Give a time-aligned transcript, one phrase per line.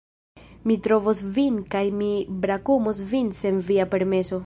[0.69, 2.09] Mi trovos vin kaj mi
[2.47, 4.39] brakumos vin sen via permeso...